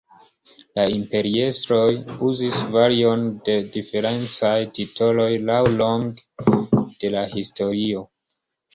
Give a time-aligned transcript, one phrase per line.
[0.77, 1.83] La imperiestroj
[2.29, 8.07] uzis varion de diferencaj titoloj laŭlonge de la historio.